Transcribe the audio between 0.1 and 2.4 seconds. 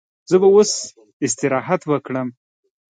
زه به اوس استراحت وکړم.